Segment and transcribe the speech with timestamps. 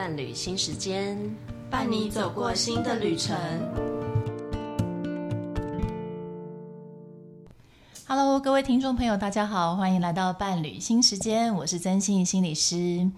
[0.00, 1.14] 伴侣新时间，
[1.68, 3.36] 伴你走过新的旅程。
[8.06, 13.10] Hello，各位听众朋友，大家好，欢迎来到伴侣新时间，我是曾心心理师。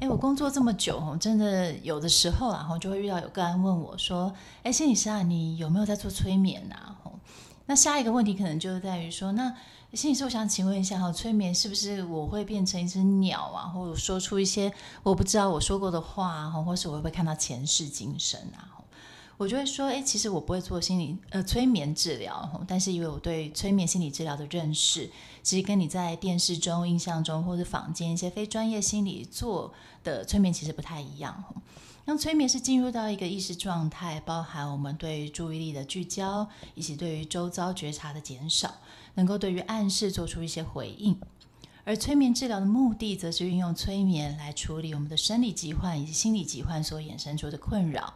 [0.00, 6.98] 哎，我工作这么久，真的有的时候啊，就会遇到有个案问我说：“哎，心理师啊，你有没有在做催眠啊？”
[7.66, 9.54] 那下一个问题可能就是在于说，那
[9.92, 14.72] 心理师，我想请问一下哈，催眠是不是我会变成一只鸟啊，或者说出一些
[15.02, 18.70] 我不知道我说过的话啊，或是我会不会看到前世今生啊？
[19.36, 25.10] 我就会说，哎，其实我不会做心理呃催眠治疗，但是因为我对催眠心理治疗的认识，
[25.42, 29.72] 其实跟你在电视中、印象中或者坊间一些非专业心理做
[30.04, 31.42] 的催眠其实不太一样。
[32.04, 38.74] 让催眠是进入到一个意识状态，包含我们对于注意力的聚焦，以及对于周遭觉察的减少，
[39.14, 41.18] 能够对于暗示做出一些回应。
[41.84, 48.12] 而催眠治疗的目的，则是运用催眠来处理我们的生理疾患以及心理疾患所衍生出的困扰。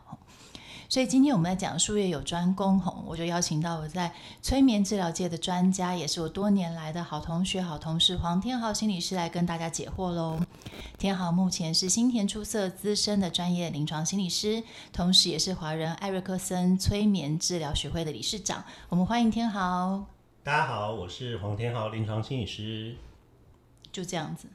[0.90, 10.40] 所以今天我们来讲术业有专攻，吼，我就邀请到我在催眠治疗界的专家，也是我多年来的好同学、好同事黄天豪心理师来跟大家解惑喽。
[10.96, 18.64] 天豪目前是新田出色资深的专业临床心理师，同时也是华人艾瑞克森催眠治疗学会的理事长。
[18.88, 20.06] 我们欢迎天豪。
[20.42, 22.96] 大家好，我是黄天豪，临床心理师。
[23.92, 24.48] 就这样子。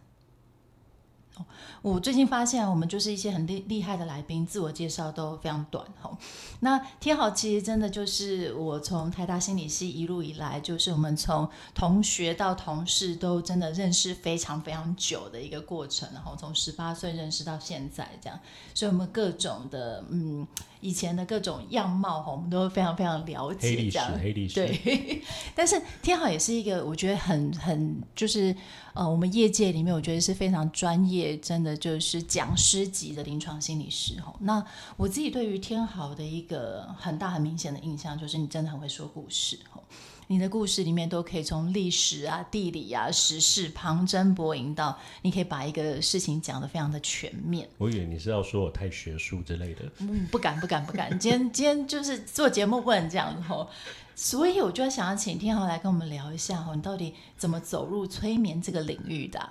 [1.82, 6.16] 我最近发现，我们就是一些很厉厉害的来宾，自我介绍都非常短哈。
[6.60, 18.40] 那天豪其实真的就是我从台大心理系一路以来，就是我们从同学到同事都真的认识非常非常久的一个过程，然后从十八岁认识到现在这样，
[18.74, 20.48] 所以我们各种的嗯。
[20.84, 23.70] 以前的各种样貌哈，我们都非常非常了解。
[23.70, 24.56] 黑历史，黑历史。
[24.56, 25.22] 对，
[25.56, 28.54] 但是天豪也是一个，我觉得很很就是
[28.94, 34.36] 呃，我们业界里面我觉得是非常专业，真的就是讲师级的临床心理师哈。
[34.42, 34.64] 那
[34.98, 39.82] 我自己对于天豪的一个很大很明显的印象，就是你真的很会说故事哈。
[40.28, 47.68] 你的故事里面都可以从历史啊、地理啊、时事旁征博引到，你可以把一个事情讲得非常的全面。
[47.78, 49.92] 我以为你是要说我太学术之类的。
[50.00, 51.18] 嗯，不敢不敢不敢。
[51.20, 53.70] 今天今天就是做节目不能这样子吼，
[54.16, 59.50] 所以我就想要请天豪来跟我们聊一下哦，你到底怎么走入催眠这个领域的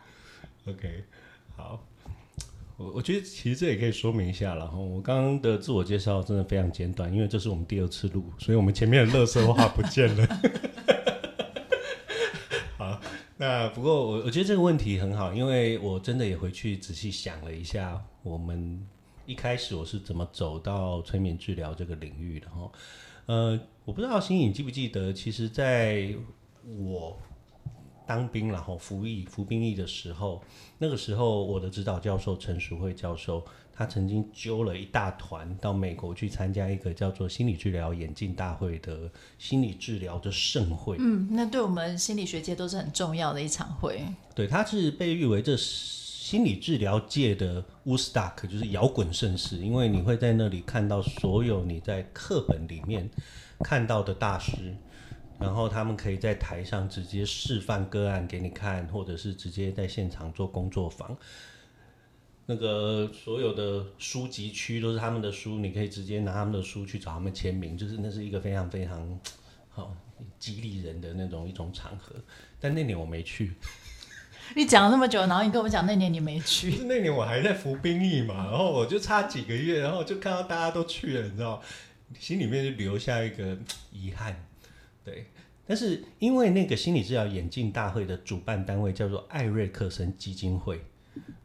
[0.66, 1.04] ？OK，
[1.56, 1.80] 好。
[2.76, 4.76] 我我觉得其实这也可以说明一下了哈。
[4.78, 10.26] 我刚刚的自我介绍真的非常简短，因为这是我们第二次录，所以我们前面的垃圾话不见了。
[12.78, 13.00] 好，
[13.36, 18.84] 那不过我我觉得这个问题很好，因为我真的也回去仔细想了一下，我们
[19.26, 22.72] 一开始我是怎么走到催眠治疗这个领域的哈。
[23.26, 26.14] 呃，我不知道新颖记不记得，其实在
[26.78, 27.16] 我。
[28.12, 30.42] 当兵，然后服役服兵役的时候，
[30.76, 33.42] 那个时候我的指导教授陈淑慧教授，
[33.72, 40.98] 他曾经揪了一大团到美国去参加一个叫做心理治疗演进大会的心理治疗的盛会。
[41.00, 44.02] 嗯，那对我们心理学界都是很重要的一场会。
[44.34, 53.08] 对，他是被誉为这心理治疗界的 Woodstock，就是摇滚盛世，因为你会在那里看到所有你在课本里面
[53.60, 54.76] 看到的大师。
[55.42, 61.16] 然后他们可以在台上直接示范个案给你看，或者是直接在现场做工作坊。
[62.46, 69.20] 那个所有的书籍区都是他们的书，你可以直接拿他们的书去找他们签名，就是那是一个非常非常
[69.70, 69.94] 好
[70.38, 72.14] 激励人的那种一种场合。
[72.58, 73.52] 但那年我没去。
[74.56, 76.70] 你讲了那么久，然后你跟我们讲那年你没去。
[76.86, 81.62] 那年我还在服兵役嘛，然后我就差几个月，然后就看到大家都去了，你知道，
[82.18, 83.56] 心里面就留下一个
[83.92, 84.44] 遗憾。
[85.04, 85.26] 对，
[85.72, 90.78] 但是因为那个心理治疗演进大会的主办单位叫做艾瑞克森基金会，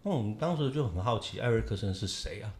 [0.03, 2.53] 那我们当时就很好奇，艾瑞克森是谁啊？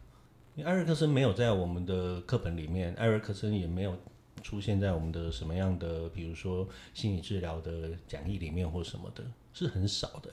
[0.56, 3.94] 因为艾瑞克森没有在我们的课本里面，艾瑞克森也没有
[4.42, 9.22] 出现在我们的什么样的，比如说心理治疗的讲义里面或什么的，
[9.52, 10.30] 是很少的。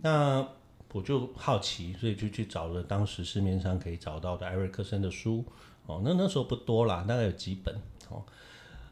[0.00, 0.48] 那
[0.90, 5.44] 我就好奇，所以就去找了当时市面上可以找到的艾瑞克森的书，
[5.84, 7.74] 哦，那那时候不多啦，大概有几本，
[8.08, 8.24] 哦。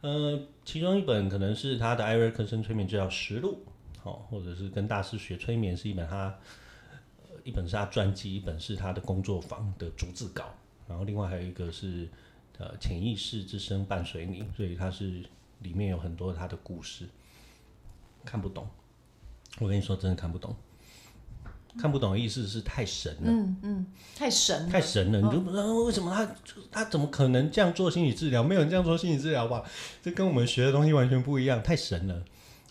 [0.04, 3.64] 呃，其中一本可能是他的《艾瑞克森催眠治疗实录》，
[4.06, 6.38] 哦，或者是跟大师学催眠是一本他，
[7.42, 10.54] 一本是他传记，一本是他的工作坊的逐字稿，
[10.86, 12.06] 然后另外还有一个是
[12.58, 15.24] 呃潜意识之声伴随你，所以它是
[15.60, 17.08] 里面有很多他的故事，
[18.26, 18.68] 看不懂，
[19.58, 20.54] 我跟你说真的看不懂。
[21.78, 23.86] 看不懂的意思是太神了，嗯嗯，
[24.16, 26.34] 太神了，太神了，你就不知道为什么他
[26.70, 28.42] 他怎么可能这样做心理治疗？
[28.42, 29.64] 没有人这样做心理治疗吧？
[30.02, 32.14] 这跟我们学的东西完全不一样，太神了，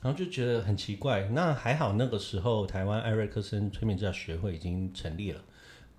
[0.02, 1.28] 然后就觉得很奇怪。
[1.34, 5.42] 那还好，那个时候台湾艾瑞克森催眠治疗学会已经成立了，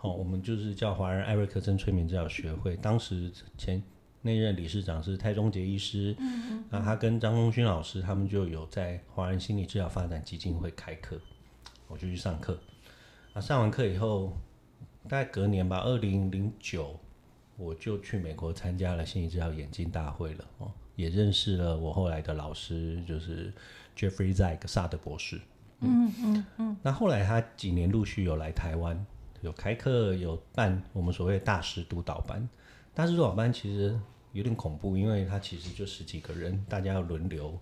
[0.00, 3.82] 哦，我们就是叫华人艾瑞克森催眠治疗学会，当时前
[4.22, 11.20] 那任理事长是蔡中杰医师，嗯嗯，那他跟张忠勋老师他们就有在华人心理治疗发展基金会开课，
[11.88, 12.58] 我就去上课，
[13.34, 14.32] 啊，上完课以后，
[15.08, 16.96] 大概隔年吧，二零零九，
[17.56, 23.52] 我就去美国参加了心理治疗眼镜大会了，哦，也认识了我后来的老师，就是
[23.96, 25.40] Jeffrey Zeig 萨德博士，
[25.80, 29.04] 嗯嗯嗯，那后来他几年陆续有来台湾。
[29.40, 32.48] 有开课，有办我们所谓的大师督导班。
[32.94, 33.94] 大师督导班其实
[34.32, 37.60] 有点恐怖，因为他其实就十几个人，大家要轮流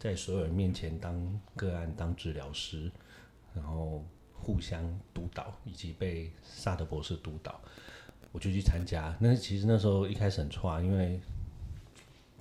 [0.00, 2.90] 在所有人面前当个案、当治疗师，
[3.54, 4.04] 然后
[4.42, 4.82] 互相
[5.14, 7.60] 督导，以及被萨德博士督导。
[8.32, 9.14] 我就去参加。
[9.20, 11.20] 那其实那时候一开始很挫，因为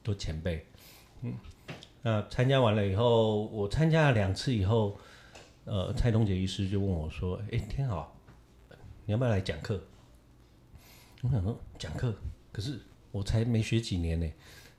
[0.02, 0.66] 都前辈。
[1.22, 1.34] 嗯，
[2.02, 4.98] 那参加完了以后，我参加了两次以后，
[5.66, 8.16] 呃，蔡东杰医师就问我说：“哎，天好。”
[9.06, 9.82] 你要不要来讲课？
[11.24, 12.16] 我想说讲课，
[12.52, 12.80] 可是
[13.12, 14.32] 我才没学几年呢。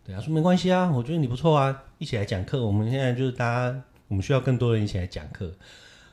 [0.04, 2.64] 对啊，说没关系啊，我觉得你不错啊，一起来讲课。
[2.64, 5.52] 我们现在就是大家，我们需要更多人一起来讲课。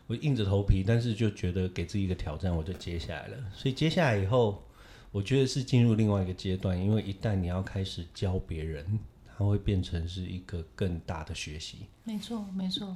[0.10, 3.38] 我硬着头皮，但是就觉得给自己一个挑战，我就接下来了。
[3.54, 4.68] 所以接下来以后，
[5.12, 9.00] 我觉得是进入另外一个阶段，因为一旦你要开始教别人。
[9.38, 11.86] 它会变成是一个更大的学习。
[12.10, 12.96] 没错，没错。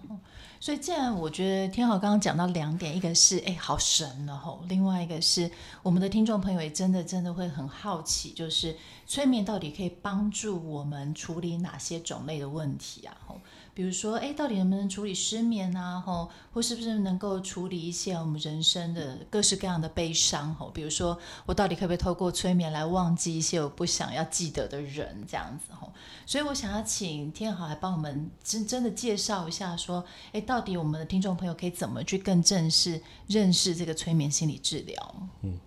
[0.60, 5.52] 所以，既然我觉得天豪刚刚讲到两点，一个是哎，好神了吼；另外一个是
[5.84, 8.76] 我们的听众朋友也真的真的会很好奇，就是
[9.06, 13.16] 催眠到底可以帮助我们处理哪些种类的问题啊？
[13.28, 13.40] 吼。
[13.76, 16.00] 比如说，哎，到底能不能处理失眠啊？
[16.00, 20.54] 吼，或是不是能够处理一些我们人生的各式各样的悲伤？
[20.54, 21.18] 吼，比如说，
[21.48, 25.26] 我到底可不可以透过催眠来忘记一些我不想要记得的人？
[25.28, 25.92] 这样子吼，
[26.28, 30.02] 所以我想要请天豪来帮我们真真的介绍一下，说，
[30.32, 35.16] 哎，到底我们的听众朋友可以怎么去更正式认识这个催眠心理治疗？
[35.42, 35.60] 嗯，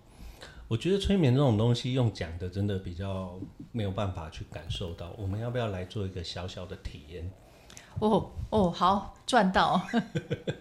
[0.67, 3.39] 我觉得催眠这种东西用讲的真的比较
[3.71, 5.13] 没有办法去感受到。
[5.19, 7.29] 我们要不要来做一个小小的体验？
[7.99, 9.87] 哦哦，好赚到。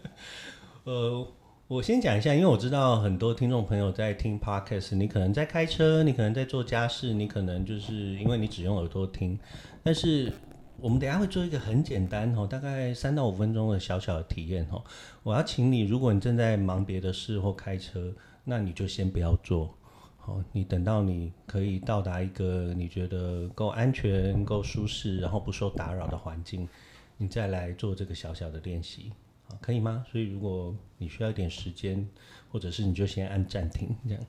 [0.85, 1.27] 呃，
[1.67, 9.41] 我先讲一下，因为我知道很多听众朋友在听 Podcast，你可能在开车，你可能在做家事，你可能就是因为你只用耳朵听。
[9.83, 10.31] 但是
[10.79, 14.85] 我们等下会做一个很简单哦，大概三到五分钟的小小的体验哦。
[15.23, 18.15] 我要请你，如果你正在忙别的事或开车，
[18.45, 19.75] 那你就先不要做。
[20.19, 26.69] 好，你等到你可以到达一个你觉得够安全、够舒适，然后不受打扰的环境。
[27.17, 29.11] 你再来做这个小小的练习，
[29.45, 30.05] 好，可以吗？
[30.13, 32.07] 所以如果你需要一点时间，
[32.53, 34.23] 或者是你就先按暂停这样。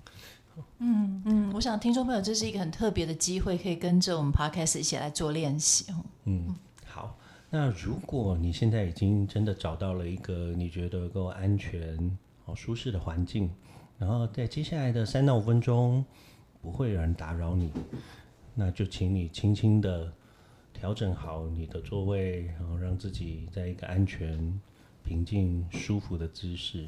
[0.79, 5.85] 嗯嗯，我想听众朋友这是一个很特别的机会，可以跟着我们 Podcast 一起来做练习。
[6.25, 6.55] 嗯，
[6.85, 7.17] 好。
[7.49, 13.49] 那如果你现在已经真的找到了一个你觉得够安全、好舒适的环境，
[13.97, 16.03] 然后在接下来的三到五分钟
[16.61, 17.71] 不会有人打扰你，
[18.53, 20.11] 那就请你轻轻的。
[20.73, 24.61] 调整好你的座位，然后让自己在一个安全、
[25.03, 26.87] 平静、舒服的姿势。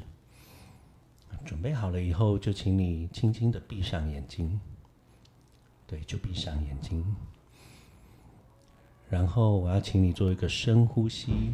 [1.44, 4.60] 准备好了以后，就请你轻轻的闭上眼睛。
[5.86, 7.04] 对，就闭上眼睛。
[9.08, 11.52] 然后我要请你做一个深呼吸，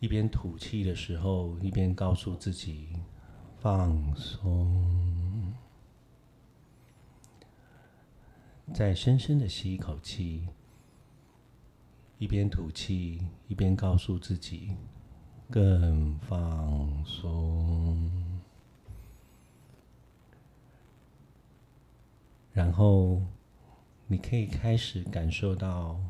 [0.00, 2.88] 一边吐气的时候，一边告诉自己
[3.58, 5.54] 放松。
[8.72, 10.48] 再深深的吸一口气，
[12.18, 14.72] 一边吐气，一边告诉自己
[15.50, 18.10] 更放松。
[22.52, 23.20] 然后
[24.06, 26.00] 你可以开始感受到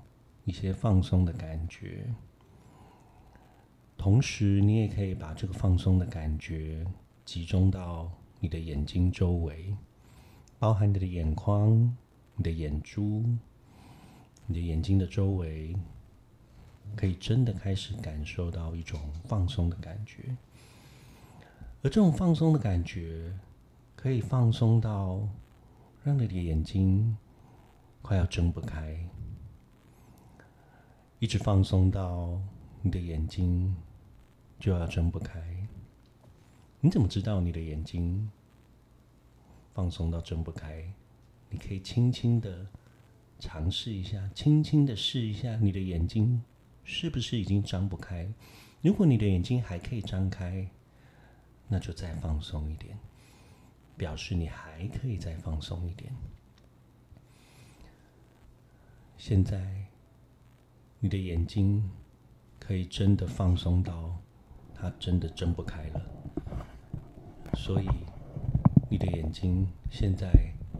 [0.45, 2.15] 一些放松的感觉，
[3.97, 6.87] 同时你也可以把这个放松的感觉
[7.25, 9.77] 集中到你的眼睛周围，
[10.59, 11.97] 包含你的眼眶。
[12.39, 13.25] 你的眼珠，
[14.45, 15.75] 你的眼睛的周围，
[16.97, 20.35] 可以真的开始感受到一种放松的感觉，
[21.83, 23.33] 而这种放松的感觉，
[23.95, 25.29] 可以放松到
[26.03, 27.17] 让你的眼睛
[28.01, 28.99] 快要睁不开，
[31.19, 32.41] 一直放松到
[32.81, 33.77] 你的眼睛
[34.59, 35.41] 就要睁不开。
[36.81, 38.31] 你怎么知道你的眼睛
[39.75, 40.91] 放松到睁不开？
[41.51, 42.67] 你可以轻轻的
[43.39, 46.43] 尝试一下，轻轻的试一下，你的眼睛
[46.89, 48.33] 是不是已经张不开？
[48.81, 50.69] 如果你的眼睛还可以张开，
[51.67, 52.97] 那就再放松一点，
[53.97, 56.15] 表示你还可以再放松一点。
[59.19, 59.85] 现在，
[61.01, 61.91] 你的眼睛
[62.61, 64.17] 可以真的放松到
[64.73, 66.01] 它真的睁不开了。
[67.55, 67.89] 所以
[68.89, 70.31] 你的眼睛现在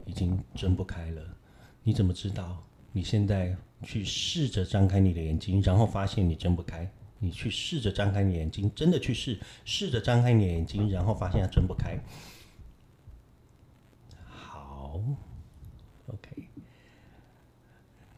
[0.05, 1.37] 已经睁不开了。
[1.83, 2.63] 你怎么知道？
[2.93, 6.91] 你现在去试着张开你的眼睛，然后发现你睁不开。
[7.19, 11.99] 你去试着张开你眼睛，真的去试，试着张开你眼睛，然后发现它睁不开。
[14.23, 15.01] 好
[16.09, 16.49] ，OK。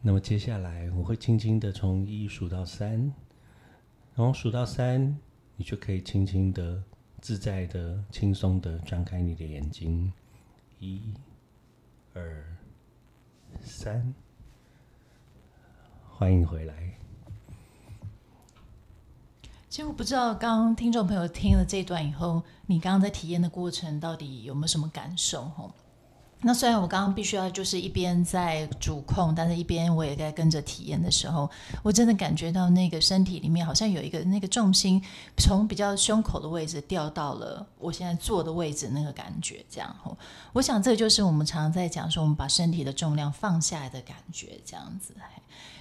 [0.00, 3.12] 那么接下来我会轻轻的从一数到三，
[4.16, 5.16] 然后数到三，
[5.56, 6.82] 你就可以轻轻的、
[7.20, 10.12] 自在的、轻松的张开你的眼睛。
[10.80, 11.14] 一、
[12.14, 12.56] 二、
[13.60, 14.12] 三，
[16.18, 16.74] 欢迎回来。
[19.70, 25.44] 其实我不知道，刚听众朋友听了这段以后，你刚刚在体验的过程到底有没有什么感受？
[25.56, 25.70] 吼，
[26.40, 31.48] 那虽然我刚刚必须要就是一边在主控，但是一边我也在跟着体验的时候，
[31.84, 35.00] 我真的感觉到那个身体里面好像有一个那个重心
[35.36, 39.96] 从比较胸口的位置掉到了我现在坐的位置，那个感觉这样。
[40.02, 40.18] 吼，
[40.52, 45.14] 我想这就是我们常常在讲说，我们把身体的重量放下来的感觉，这样子。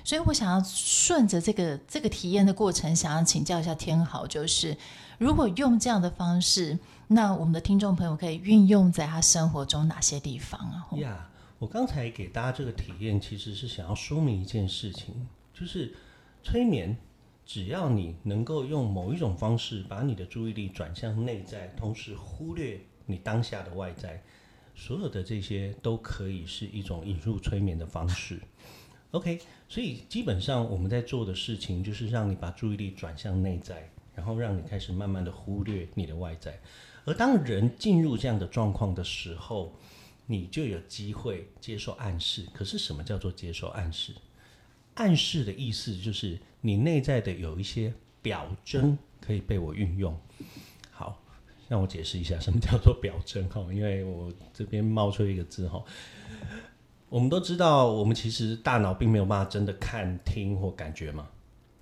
[0.07, 4.77] 所以我想要顺着这个这个体验的过程，想要请教一下天豪，就是
[5.17, 10.87] 如果用这样的方式，那我们的听众朋友可以运用在他生活中哪些地方啊？
[10.95, 15.93] 呀我刚才给大家这个体验，其实是想要说明一件事情，就是
[16.41, 16.95] 催眠，
[17.45, 24.23] 只要你能够用某一种方式把你的注意力转向内在，同时忽略你当下的外在，
[24.73, 28.39] 所有的这些都可以是一种引入催眠的方式。
[29.11, 36.59] OK，所以基本上我们在做的事情就是让你把注意力转向内在，然后让你开始慢慢的忽略你的外在。
[37.05, 39.73] 而当人进入这样的状况的时候，
[40.25, 42.45] 你就有机会接受暗示。
[42.53, 44.13] 可是什么叫做接受暗示？
[44.95, 50.19] 暗示的意思就是你内在的有一些表征可以被我运用。
[50.91, 51.23] 好，
[51.69, 55.81] 让我解释一下什么叫做表征哈，因为我这边冒出一个字哈。
[57.09, 61.27] 我们都知道，我们其实大脑并没有办法真的看、听或感觉嘛。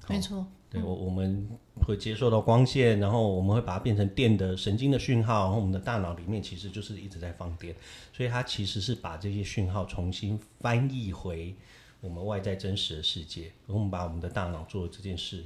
[0.07, 1.49] 没错，对，我我们
[1.87, 7.75] 会接受到光线，然后我们会把它变成电的神经的讯号，然后我们的大脑里面其实就是一直在放电，
[8.13, 11.55] 所以它其实是把这些讯号重新翻译回
[12.01, 13.51] 我们外在真实的世界。
[13.65, 15.43] 我们把我们的大脑做的这件事，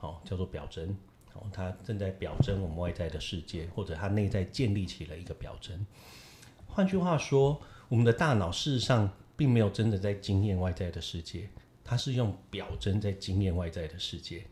[0.00, 0.94] 哦，叫做表征，
[1.32, 5.86] 哦，它正在表征我们外在的世界，或者它内在建立起了一个表征。
[6.66, 7.58] 换句话说，
[7.88, 9.10] 我们的大脑事实上。
[9.36, 11.48] 并没有真的在经验外在的世界，
[11.84, 14.44] 它是用表征在经验外在的世界。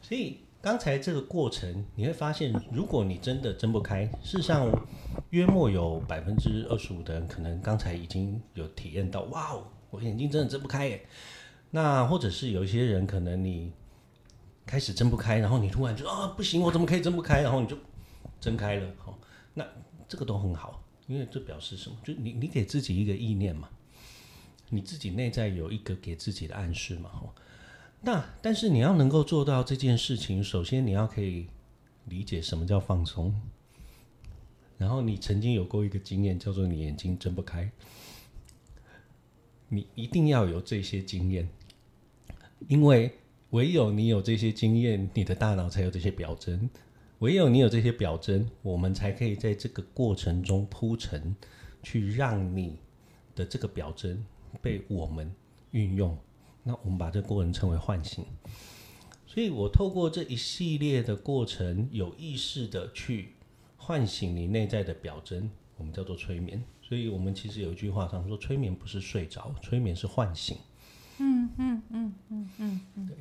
[0.00, 4.70] 所以刚才这个过程，你会发现，如果你真的睁不开，事实上
[5.30, 11.06] 约莫有百分之二十五的人，可能刚才已经有体验到，哇哦，我眼睛真的睁不开耶。
[11.70, 13.72] 那或者是有一些人，可能你
[14.66, 17.42] 开始睁不开，然后你突然就啊，不行，我怎么可以睁不开？
[17.42, 17.76] 然后你就
[18.40, 19.18] 睁开了，好，
[19.54, 19.64] 那
[20.08, 20.82] 这个都很好。
[21.08, 21.96] 因为这表示什么？
[22.04, 23.68] 就你，你给自己一个意念嘛，
[24.68, 27.10] 你自己内在有一个给自己的暗示嘛。
[27.10, 27.34] 吼
[28.02, 31.48] 那但是你要能够做到这件事情，首先你要可以
[32.04, 33.34] 理解什么叫放松，
[34.76, 37.70] 然后你曾经有过一个经验，叫做你眼睛睁不开，
[39.68, 41.48] 你一定要有这些经验，
[42.68, 43.10] 因为
[43.50, 46.68] 唯有你有这些经验，你的大脑才有这些表征。
[47.20, 51.34] 唯有你有这些表征，我们才可以在这个过程中铺陈，
[51.82, 52.78] 去让你
[53.34, 54.24] 的这个表征
[54.62, 55.32] 被我们
[55.72, 56.16] 运用。
[56.62, 58.24] 那我们把这个过程称为唤醒。
[59.26, 63.34] 所以我透过这一系列的过程，有意识的去
[63.76, 66.62] 唤醒你内在的表征，我们叫做催眠。
[66.80, 70.56] 所以我们其实有一句话常说，催眠不是睡着，催眠是唤醒。
[71.18, 73.16] 嗯嗯嗯嗯嗯嗯，对。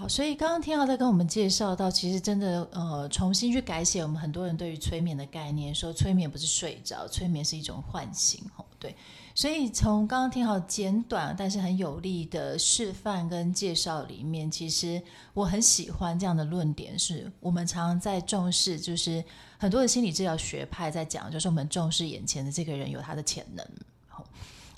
[0.00, 8.96] 好，所以刚刚天豪在跟我们介绍到，其实真的呃，重新去改写我们很多人对于催眠的概念，说催眠不是睡着，催眠是一种唤醒，吼，对。
[9.34, 15.02] 所以从刚刚天豪简短但是很有力的示范跟介绍里面，其实
[15.34, 19.22] 我很喜欢这样的论点，是我们常常在重视，就是
[19.58, 23.62] 很多的心理治疗学派在讲，就是我们重视眼前的这个人有他的潜能。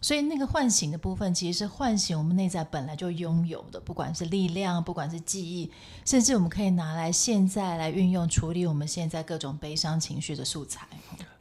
[0.03, 5.71] 所以那个唤醒的部分，其实是唤醒我们内在本来就拥有的，不管是力量，不管是记忆，
[6.05, 10.89] 甚至我们可以拿来现在来运用处理我们现在各种悲伤情绪的素材。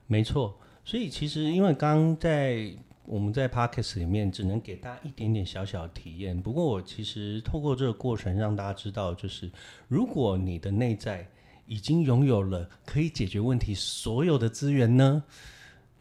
[0.05, 2.71] 没错，所以其实因为刚在
[3.05, 9.51] 我们在 Podcast 里面只能给大家一点点小小体验，不过我其实透过这个过程让大家知道，就是
[9.87, 11.27] 如果你的内在
[11.65, 15.23] 已经拥有了可以解决问题所有的资源呢？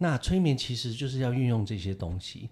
[0.02, 2.48] 那催眠其实就是要运用这些东西。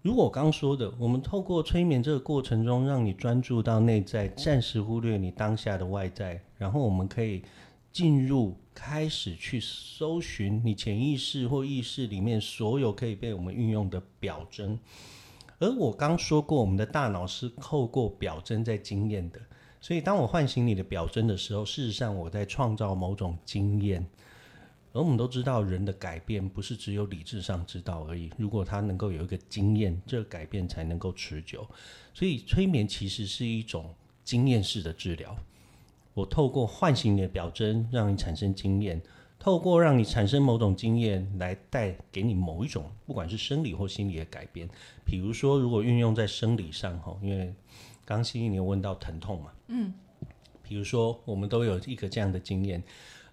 [0.00, 7.42] 如果我刚说的，我们透过催眠这个过程中，让你专注到内在，暂时忽略你当下的外在，然后我们可以
[7.90, 14.78] 进入，开始去搜寻你潜意识或意识里面所有可以被我们运用的表征。
[15.58, 19.40] 而我刚说过，我们的大脑是透过表征在经验的，
[19.80, 24.06] 所以当我唤醒你的表征的时候，事实上我在创造某种经验。
[24.94, 28.30] 而我们都知道，人的改变不是只有理智上知道而已。
[28.38, 31.66] 如果他能够有一个经验，这个改变才能够持久。
[32.14, 35.36] 所以，催眠其实是一种经验式的治疗。
[36.14, 39.00] 我透过唤醒你的表征，让你产生经验；
[39.36, 44.68] 透过让你产生某种经验，来带给你某一种，不管是生理或心理的改变。
[45.04, 47.52] 比如说，如果运用在生理上，哈，因为
[48.04, 49.92] 刚新一年问到疼痛嘛，嗯，
[50.62, 52.80] 比如说，我们都有一个这样的经验。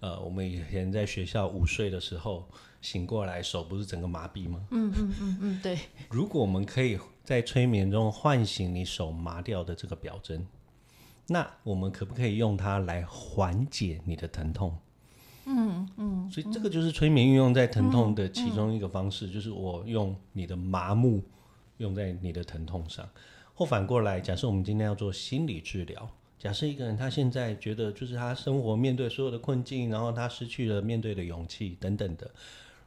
[0.01, 2.43] 呃，我们以前在学校午睡的时候
[2.81, 4.65] 醒过来，手不是整个麻痹吗？
[4.72, 5.77] 嗯嗯嗯嗯，对。
[6.10, 10.43] 如果我们可以在催眠中唤醒你手麻掉的这个表征，
[11.27, 14.75] 那我们可不可以用它来缓解你的疼痛？
[15.46, 16.31] 嗯嗯。
[16.31, 21.24] 所以这个就是催眠运用在疼痛的其中一个方式，嗯嗯、就是我用你的麻木
[21.77, 23.08] 用在你的疼痛上，
[23.53, 26.10] 或反过来，假设我们今天要做心理治疗。
[26.41, 32.31] 假设一个人他现在觉得就是他生活面对所有的困境，然后他失去了面对的勇气等等的。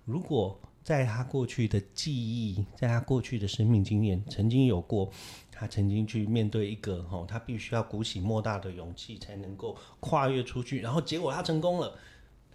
[0.05, 5.09] 如果在他过去的记忆，在他过去的生命经验，曾经有过
[5.53, 11.97] 他曾经去面对一个吼，他必须要鼓起莫大的勇气才能够跨越出去，然后结果他成功了。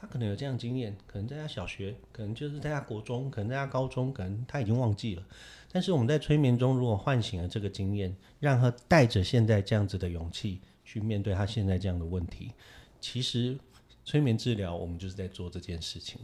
[0.01, 5.23] 他可能有这样经验，可能在他小学，可能就是在他国中，可能在他高中，可能他已经忘记了。
[5.71, 10.59] 但是我们在催眠中，如果唤醒了这个经验，让他带着现在这样子的勇气。
[10.91, 12.51] 去面对他现在这样的问题，
[12.99, 13.55] 其实
[14.03, 16.19] 催眠治疗我们就是在做这件事情。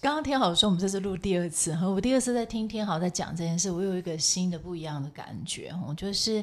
[0.00, 5.70] 刚刚天豪说我们这是录第二次，和我第二次在听天豪在讲这件事，我有一个新的不一样的感觉。
[5.86, 6.42] 我就是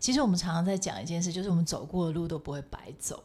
[0.00, 3.22] 其实我们常常在讲一件事，就是我们走过的路都不会白走。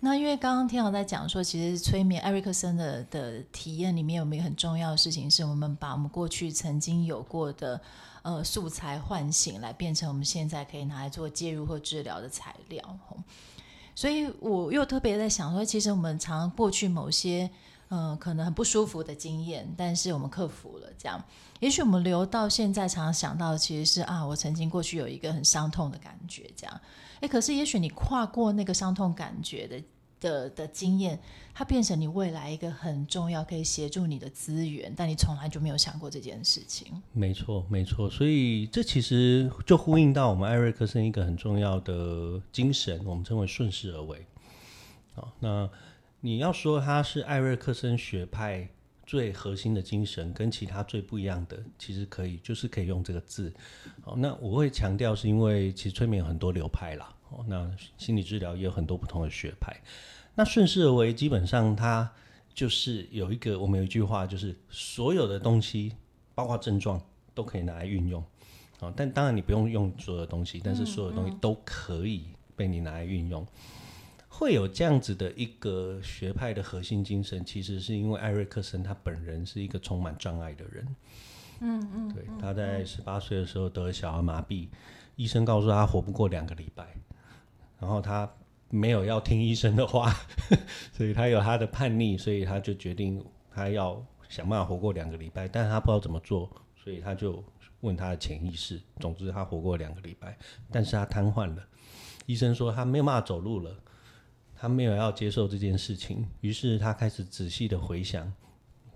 [0.00, 7.80] 那因为刚刚天豪在讲说，其实催眠艾瑞克森的的体验里面有没有很重要的事情，是我们把我们过去曾经有过的。
[8.24, 12.98] 呃，素材唤醒来变成我们现在可以拿来做介入或治疗的材料。
[13.94, 17.50] 所以我又特别在想说，其实我们常过去某些
[17.90, 21.22] 呃可能很不舒服的经验，但是我们克服了，这样。
[21.60, 26.80] 也许我们留到现在常常想到的其实是啊，我曾经过去有一个很伤痛的感觉，这样。
[27.20, 29.82] 诶，可是也许你跨过那个伤痛感觉的。
[30.20, 31.20] 的的经验，
[31.52, 36.86] 它变成你未来一个很重要可以协助你的资源，但你从来就没有想过这件事情。
[37.12, 44.24] 没错，没错，所以这其实就呼应到我们艾瑞克森一个很重要的精神，我们称为顺势而为。
[45.14, 45.68] 好，那
[46.20, 48.66] 你要说他是艾瑞克森学派
[49.06, 53.52] 最核心的精神，跟其他最不一样的，其实可以就是可以用这个字。
[54.02, 59.76] 好，那我会强调是因为其实催眠有很多流派啦，哦，那心理治疗也有很多不同的学派。
[60.34, 62.10] 那顺势而为，基本上它
[62.52, 65.92] 就是有一个，我们有一句话，就是所有的东西，
[66.34, 67.00] 包括症状，
[67.34, 68.24] 都可以拿来运用。
[68.80, 72.24] 啊，但当然你不用用所有的东西，但是所有的东西都可以
[72.56, 73.46] 被你拿来运用。
[74.36, 80.96] 会有这样子的一个学派的核心精神，其实是因为艾瑞克森他本人是一个充满障碍的人。
[81.60, 84.68] 嗯嗯，对，他在十八岁的时候得了小儿麻痹，
[85.14, 86.96] 医生告诉他活不过两个礼拜，
[87.78, 88.28] 然后他。
[88.70, 90.12] 没有要听医生的话，
[90.90, 97.44] 所以他有他的叛逆，所以他就决定他要想办法活过两个礼拜，但是他不知道怎么做，所以他就
[97.82, 98.80] 问他的潜意识。
[98.98, 100.36] 总之，他活过两个礼拜，
[100.72, 101.62] 但是他瘫痪了。
[102.26, 103.70] 医生说他没有办法走路了，
[104.64, 108.32] 他没有要接受这件事情，于是他开始仔细的回想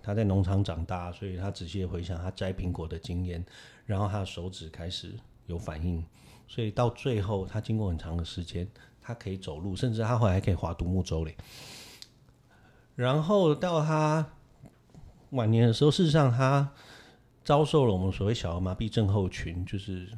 [0.01, 3.45] 他在农场长大，所以他仔细的回想他摘苹果的经验，
[3.85, 5.13] 然后他的手指开始
[5.45, 6.03] 有反应，
[6.47, 8.67] 所以到最后他经过很长的时间。
[8.99, 11.35] 他可以走路，甚至他后来还可以划独木舟嘞。
[12.95, 14.27] 然后到他
[15.29, 16.71] 晚年的时候，事实上他
[17.43, 20.09] 遭受了我们所谓小儿麻痹症候群，就是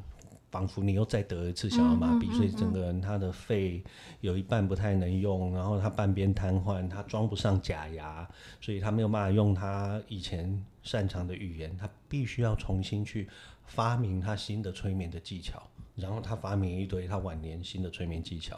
[0.51, 3.83] 仿佛你又再得一次小儿麻痹，嗯嗯嗯嗯，所以整个人他的肺
[4.19, 13.27] 有一半不太能用，然后他半边瘫痪，他装不上假牙，所以他没有办法用他以前擅长的语言，他必须要重新去
[13.65, 15.63] 发明他新的催眠的技巧。
[15.93, 18.57] 然后他发明一堆他晚年新的催眠技巧，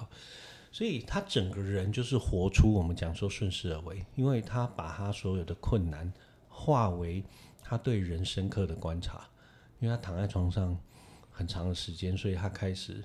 [0.72, 6.14] 所以他整个人就是活出我们讲说顺势而为，因为他把他所有的困难
[6.48, 7.24] 化为
[7.62, 9.28] 他对人深刻的观察，
[9.80, 10.78] 因为他躺在床上
[11.34, 13.04] 很长的时间，所以他开始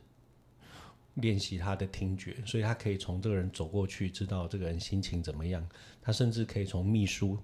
[1.14, 5.66] 练习他的听觉，所以他可以从这个人走过去知道这个人心情怎么样，
[6.00, 7.36] 他甚至可以从秘书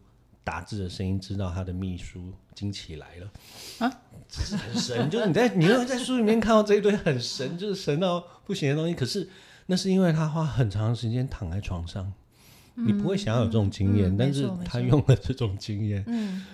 [0.45, 3.33] 打字的声音知道他的秘书惊奇来了
[3.79, 3.91] 啊。
[4.29, 8.95] 这是很神，就是你在你会在书里面看到这一堆很神，就是神到不行的东西。
[8.95, 9.29] 可是
[9.67, 12.13] 那是因为他花很长时间躺在床上，
[12.77, 16.05] 嗯、你不会想要有这种经验，嗯、但是他用了这种经验。
[16.07, 16.45] 嗯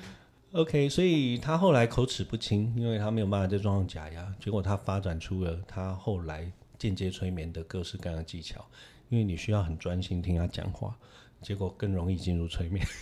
[0.52, 8.64] ，OK，所以他后来口齿不清，因为他没有办法再装上假牙，结果他发展出了他后来间接催眠的各式各样的技巧，
[9.08, 10.96] 因为你需要很专心听他讲话，
[11.42, 12.86] 结果更容易进入催眠。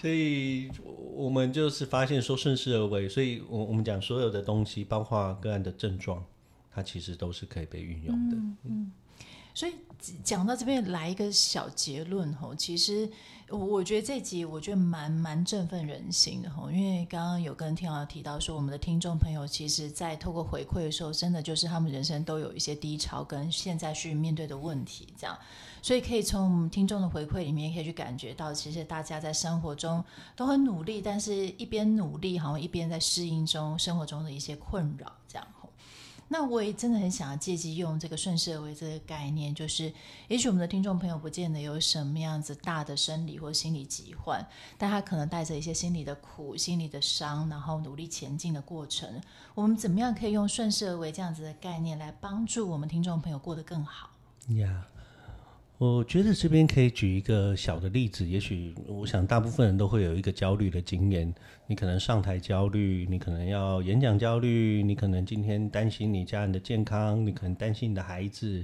[0.00, 0.70] 所以
[1.14, 6.24] 我们就是发现说顺势而为，所以我我们讲所有的东西，包括个案的症状。
[6.72, 8.36] 它其实都是可以被运用的。
[8.36, 8.92] 嗯，嗯，
[9.52, 9.72] 所以
[10.22, 13.10] 讲到这边来一个小结论吼，其实
[13.50, 25.36] 我我觉得这集我觉得蛮蛮振奋人心的吼，因为刚刚有跟听友提到说，我们的听众朋友其实，在透过回馈的时候，真的就是他们人生都有一些低潮跟现在去面对的问题，这样，
[25.82, 30.04] 所以可以从我们听众的回馈里面，可以去感觉到，其实大家在生活中
[30.36, 35.46] 都很努力，但是一边努力，好像一边在适应中生活中的一些困扰，这样。
[36.32, 39.92] 那我也真的很想要借机用这个顺势而为这个概念，就是
[40.28, 44.46] 也许我们的听众朋友不见得有什么样子大的生理或心理疾患，
[44.78, 49.20] 但他可能带着一些心理的苦、心理的伤，然后努力前进的过程。
[49.56, 54.10] 我们怎么样可以用顺势而为这样子的概念来帮助我们听众朋友过得更好
[54.48, 54.82] ？Yeah.
[55.80, 61.34] 我觉得这边可以举一个小的例子，也许我想大部分人都会有一个焦虑的经验。
[61.66, 68.62] 你可能上台焦虑，你可能要演讲焦虑，你可能今天担心你家人的健康，你可能担心你的孩子，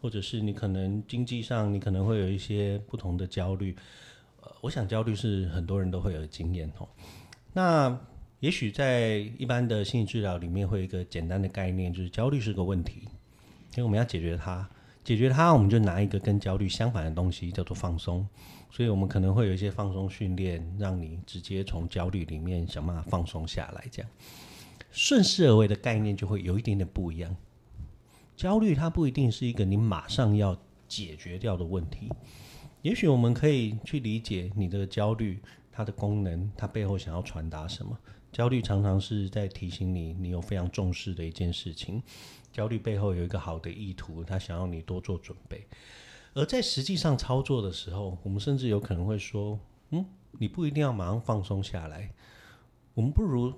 [0.00, 3.76] 或者是你可能经济上你可能会有一些不同的焦虑。
[4.42, 6.88] 呃，我想焦虑是很多人都会有经验哦。
[7.52, 7.96] 那
[8.40, 13.02] 也许在一般的心理治疗里面会有一个简单的概念，就是焦虑是个问题，
[13.76, 14.68] 因为我们要解决它。
[15.06, 18.26] 解决它，我们就拿一个跟焦虑相反的东西，叫做放松。
[18.72, 23.84] 所以，我们可能会有一些放松训练，让你直接从焦虑里面想办法放松下来。
[23.88, 24.10] 这样，
[24.90, 27.36] 顺势而为的概念就会有一点点不一样。
[28.34, 32.10] 焦虑它不一定是一个你马上要解决掉的问题，
[32.82, 35.40] 也许我们可以去理解你的焦虑，
[35.70, 37.96] 它的功能，它背后想要传达什么。
[38.36, 42.02] 焦虑常常是在提醒你，你有非常重视的一件事情。
[42.52, 45.66] 焦虑背后有一个好的意图，他想要你多做准备。
[46.34, 52.12] 而在实际上操作的时候，我们甚至有可能会说：“嗯，你不一定要马上放松下来。
[52.92, 53.54] 我们不如，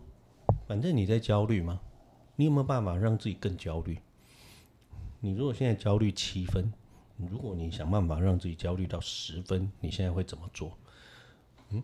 [0.68, 1.80] 反正你在焦虑吗？
[2.36, 3.98] 你有没有办法让自己更焦虑？
[5.18, 6.72] 你如果现在焦虑七分，
[7.16, 10.78] 如果你想办法让自己焦虑到十分，你现在会怎么做？”
[11.70, 11.82] 嗯，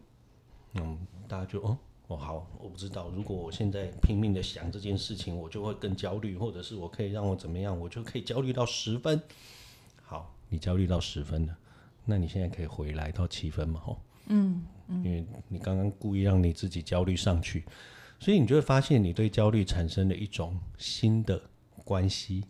[0.74, 1.76] 嗯，大家就哦。
[2.08, 3.08] 哦，好，我不知道。
[3.16, 9.20] 如果我现在拼命的想这件事情，我就会更焦虑，或者是我可以让我怎么样，我就可以焦虑到十分。
[10.02, 11.56] 好，你焦虑到十分了，
[12.04, 13.80] 那你现在可以回来到七分嘛？
[13.80, 17.64] 吼，嗯，嗯，因为你刚刚故意让你自己焦虑上去，
[18.20, 21.40] 所以你就会发现你对焦虑产生了一种新的
[21.84, 22.44] 关系。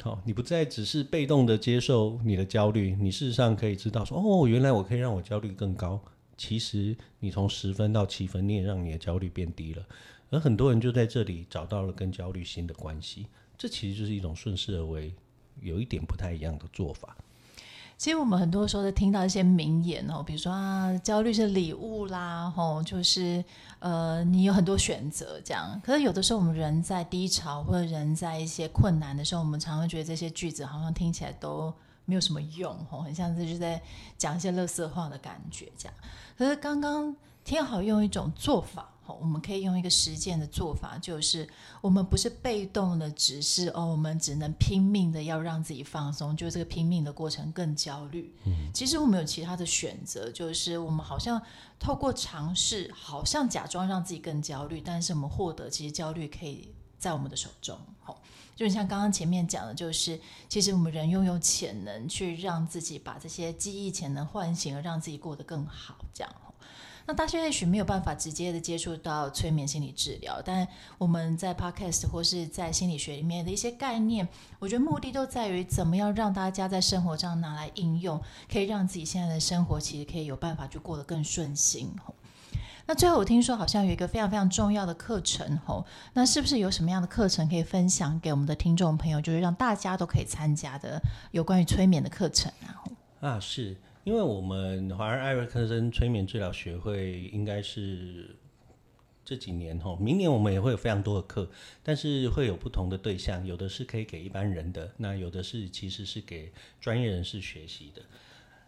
[0.00, 6.00] 好，你不再只是被动的接受你的焦虑，你事实上可以知道说，哦，原来我可以让我焦虑更高。
[6.40, 9.84] 其实你从十分到七分，你也让你的焦虑变低了，
[10.30, 13.26] 而很多人就在这里找到了跟焦虑新的关系。
[13.58, 15.12] 这其实就是一种顺势而为，
[15.60, 17.14] 有一点不太一样的做法。
[17.98, 23.44] 其实我们很多时候都听到一些名言哦，比如说啊，焦虑是礼物啦，吼，就是
[23.78, 25.78] 呃，你有很多选择这样。
[25.84, 31.70] 可是有的时候我们人在低潮或者人在一些困难的时候，我们常常觉得这些句子好像听起来都
[32.10, 33.80] 没有什么用，吼，很像是就在
[34.18, 35.94] 讲一些垃圾话的感觉这样。
[36.36, 41.48] 可是刚刚天好用一种做法，我们可以用一个实践的做法，就是
[41.80, 48.34] 我们不是被动的，只是哦，我们只能拼命的要让自己放松，就这个拼命的过程更焦虑。
[48.44, 51.40] 嗯，其实我们有其他的选择，就是我们好像
[51.78, 57.78] 透过尝试，好像假装让自己更焦虑，但是我们获得其实焦虑可以在我们的手中。
[58.00, 58.20] 好，
[58.60, 65.96] 就像刚刚前面讲的，就是其实我们人拥有潜能，去让自己把这些记忆潜能唤醒，而让自己过得更好。
[66.12, 66.30] 这样，
[67.06, 70.68] 那大家也许没有办法直接的接触到催眠心理治疗，但
[70.98, 78.20] 我们在 Podcast 或是在心理学里面的一些概念，我觉得目的都在于怎么样让大家在生活上拿来应用，
[78.52, 81.90] 可以让自己现在的生活其实可以有办法去过得更顺心。
[82.90, 91.00] 那最后我听说好像有一个非常非常重要的课程，吼，那是不是有什么样的课程可以分享给我们的听众朋友，就是让大家都可以参加的
[91.30, 92.82] 有关于催眠的课程啊？
[93.20, 98.34] 啊，是因为我们华人艾瑞克森催眠治疗学会应该是
[99.24, 101.48] 这几年吼，明年我们也会有非常多的课，
[101.84, 108.02] 但是会有不同的对象，有的是可以给一般人的，那有的是其实是给专业人士学习的。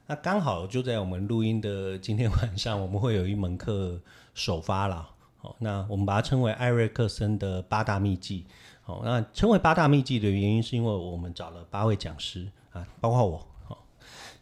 [0.06, 4.00] 那刚好就在我们录音的今天晚上，我们会有一门课
[4.34, 5.08] 首发了。
[5.38, 8.44] 好，那我们把它称为艾瑞克森的八大秘技。
[8.82, 13.86] 好，那称为八大秘技的原因，是因为我们找了八位讲师啊，包括我，好，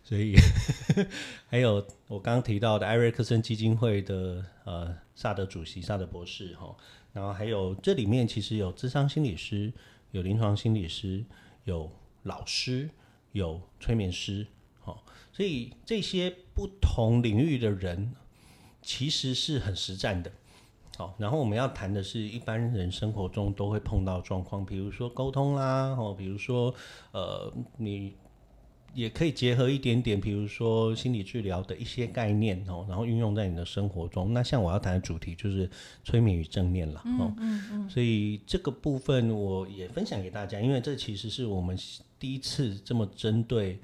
[0.03, 0.35] 所以
[1.47, 6.75] 还有我刚刚提到的艾瑞克森基金会的呃萨德主席萨德博士哈，
[7.13, 9.71] 然后还有这里面其实有智商心理师，
[10.11, 11.23] 有临床心理师，
[11.65, 11.91] 有
[12.23, 12.89] 老师，
[13.33, 14.47] 有催眠师，
[14.91, 18.13] 好，所以这些不同领域的人
[18.83, 20.33] 其实是很实战的。
[20.97, 26.75] 好，然后我们要谈的是一般人生活中都会碰到状况，比如说沟通啦，哦，比如说
[27.13, 28.15] 呃，你
[28.93, 34.35] 也可以结合一点点，比如说心理治疗的一些概念哦，然后运用在你的生活中。
[34.35, 35.71] 那像我要谈的主题就是
[36.03, 41.79] 催眠与正念了，哦，嗯嗯，所以这个部分我也分享给大家，因为这其实是我们
[42.19, 43.79] 第一次这么针对。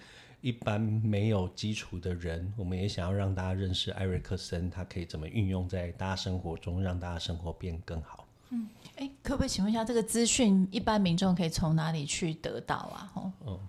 [0.46, 8.24] 一般没有基础的人，我们也想要让大家认识艾瑞克森，他可以怎么运用在大家生活中，让大家生活变更好。
[8.50, 13.10] 嗯，哎，可不可以请问一下，这个资讯一般民众可以从哪里去得到啊？
[13.14, 13.60] 哦，嗯我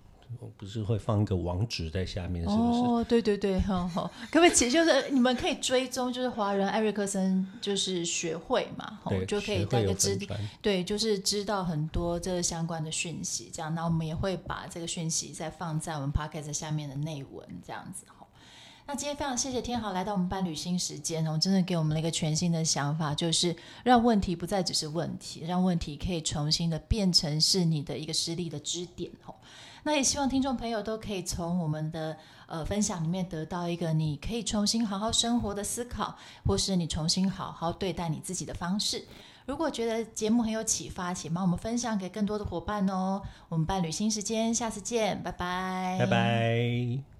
[0.58, 2.80] 不是会放一个网址在下面，是不是？
[2.80, 4.50] 哦，对对对，好好，可不可以？
[4.50, 10.18] 其实就是你们可以追踪，就是华人艾瑞克森就是学会嘛，吼，就可以大概知，
[10.62, 13.74] 对，就是知道很多这个相关的讯息，这样。
[13.74, 18.06] 那我们也会把这个讯息再放在我们 podcast 下面的内文，这样子。
[18.90, 29.36] 那今天非常谢谢天豪来到我们伴侣新时间哦，真的给我们了一个全新的想法，就是让问题不再只是问题，让问题可以重新的变成是你的一个实力的支点哦。
[29.88, 36.13] 那也希望听众朋友都可以从我们的呃分享里面得到一个你可以重新好好生活的思考，
[36.45, 39.06] 或是你重新好好对待你自己的方式。
[39.45, 43.21] 如果觉得节目很有启发，请帮我们分享给更多的伙伴哦。
[43.47, 47.16] 我们伴旅新时间，下次见，拜拜，拜拜。